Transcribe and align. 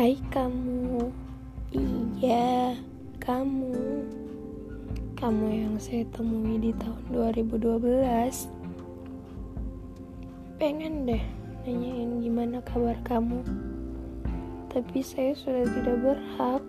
Hai 0.00 0.16
kamu. 0.32 1.12
Iya 1.76 2.72
Kamu. 3.20 3.76
Kamu 5.12 5.46
yang 5.52 5.76
saya 5.76 6.08
temui 6.08 6.56
di 6.56 6.72
tahun 6.72 7.36
2012 7.36 8.00
Pengen 10.56 11.04
deh 11.04 11.20
Nanyain 11.68 12.16
gimana 12.16 12.64
kabar 12.64 12.96
kamu. 13.04 13.44
Tapi 14.72 15.04
saya 15.04 15.36
sudah 15.36 15.68
tidak 15.68 16.00
berhak 16.00 16.64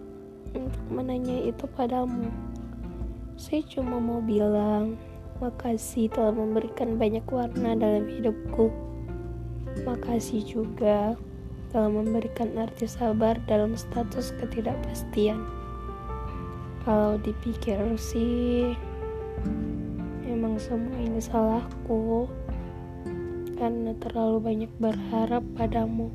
Untuk 0.51 0.83
menanya 0.91 1.47
itu 1.47 1.63
padamu. 1.71 2.27
Saya 3.39 3.63
cuma 3.63 4.03
mau 4.03 4.19
bilang 4.19 4.99
Makasih 5.39 6.11
telah 6.11 6.35
memberikan 6.35 6.99
banyak 6.99 7.23
warna 7.31 7.79
dalam 7.79 8.11
hidupku. 8.11 8.67
Makasih 9.87 10.43
juga 10.43 11.15
telah 11.71 11.87
memberikan 11.87 12.51
arti 12.59 12.83
sabar 12.83 13.39
dalam 13.47 13.79
status 13.79 14.35
ketidakpastian. 14.43 15.39
Kalau 16.83 17.15
dipikir 17.23 17.79
sih, 17.95 18.75
emang 20.27 20.59
semua 20.59 20.99
ini 20.99 21.23
salahku 21.23 22.27
karena 23.55 23.95
terlalu 24.03 24.37
banyak 24.43 24.71
berharap 24.83 25.45
padamu, 25.55 26.11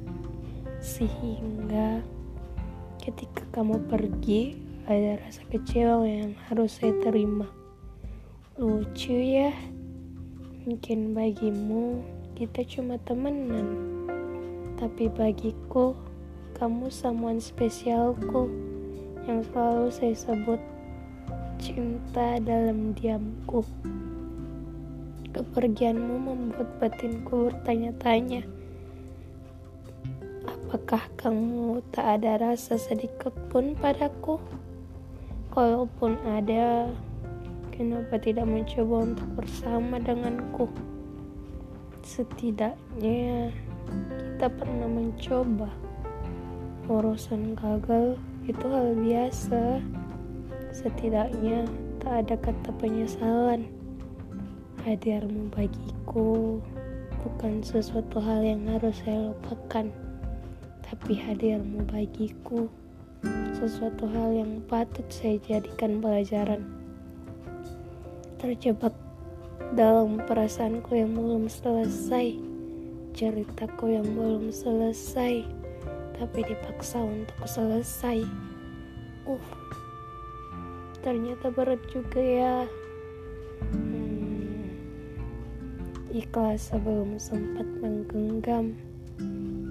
sehingga 0.84 2.05
ketika 3.00 3.48
kamu 3.56 3.80
pergi 3.88 4.61
ada 4.84 5.16
rasa 5.25 5.41
kecewa 5.48 6.05
yang 6.05 6.36
harus 6.50 6.77
saya 6.77 6.92
terima. 7.00 7.48
Lucu 8.61 9.14
ya, 9.14 9.55
mungkin 10.69 11.14
bagimu 11.14 12.02
kita 12.34 12.67
cuma 12.67 12.98
temenan 13.06 13.97
tapi 14.77 15.08
bagiku, 15.08 15.96
kamu 16.60 16.92
someone 16.92 17.41
spesialku 17.41 18.48
yang 19.24 19.41
selalu 19.48 19.88
saya 19.88 20.12
sebut 20.12 20.60
cinta 21.56 22.36
dalam 22.44 22.92
diamku. 22.92 23.64
Kepergianmu 25.33 26.14
membuat 26.16 26.68
batinku 26.80 27.52
bertanya-tanya. 27.52 28.44
Apakah 30.44 31.08
kamu 31.16 31.80
tak 31.92 32.20
ada 32.20 32.52
rasa 32.52 32.77
sedikit 32.77 33.33
pun 33.48 33.72
padaku? 33.77 34.36
Kalaupun 35.52 36.20
ada, 36.28 36.92
kenapa 37.72 38.20
tidak 38.20 38.44
mencoba 38.44 39.08
untuk 39.12 39.28
bersama 39.40 39.96
denganku? 39.96 40.68
Setidaknya 42.06 43.50
kita 44.14 44.46
pernah 44.46 44.86
mencoba. 44.86 45.66
Urusan 46.86 47.58
gagal 47.58 48.14
itu 48.46 48.62
hal 48.62 48.94
biasa. 48.94 49.82
Setidaknya 50.70 51.66
tak 51.98 52.22
ada 52.22 52.38
kata 52.38 52.70
penyesalan. 52.78 53.66
Hadirmu 54.86 55.50
bagiku 55.50 56.62
bukan 57.27 57.58
sesuatu 57.66 58.22
hal 58.22 58.38
yang 58.38 58.62
harus 58.70 59.02
saya 59.02 59.34
lupakan, 59.34 59.90
tapi 60.86 61.18
hadirmu 61.18 61.90
bagiku 61.90 62.70
sesuatu 63.50 64.06
hal 64.06 64.30
yang 64.30 64.62
patut 64.70 65.10
saya 65.10 65.42
jadikan 65.42 65.98
pelajaran. 65.98 66.70
Terjebak 68.38 68.94
dalam 69.76 70.20
perasaanku 70.24 70.96
yang 70.96 71.12
belum 71.16 71.48
selesai 71.50 72.56
ceritaku 73.16 73.96
yang 73.96 74.04
belum 74.12 74.52
selesai, 74.52 75.40
tapi 76.20 76.40
dipaksa 76.44 77.00
untuk 77.00 77.40
selesai. 77.48 78.28
Uh, 79.24 79.40
ternyata 81.00 81.48
berat 81.48 81.80
juga 81.89 82.20
ya. 82.20 82.56
Hmm, 83.72 84.68
ikhlas 86.12 86.68
sebelum 86.68 87.16
sempat 87.16 87.64
menggenggam. 87.80 88.77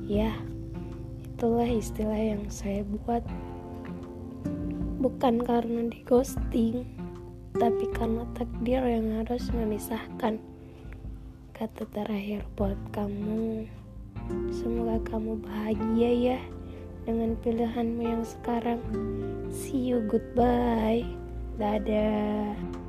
Ya, 0.09 0.33
itulah 1.21 1.69
istilah 1.69 2.17
yang 2.17 2.49
saya 2.49 2.81
buat. 2.81 3.21
Bukan 5.05 5.45
karena 5.45 5.85
di 5.85 6.01
ghosting, 6.01 6.81
tapi 7.55 7.87
karena 7.95 8.27
takdir 8.35 8.83
yang 8.83 9.23
harus 9.23 9.47
memisahkan 9.55 10.39
kata 11.55 11.87
terakhir 11.95 12.43
buat 12.59 12.75
kamu. 12.91 13.63
Semoga 14.51 14.99
kamu 15.07 15.39
bahagia 15.39 16.11
ya 16.35 16.39
dengan 17.07 17.37
pilihanmu 17.39 18.01
yang 18.03 18.23
sekarang. 18.27 18.81
See 19.53 19.93
you, 19.93 20.03
goodbye. 20.09 21.07
Dadah. 21.55 22.84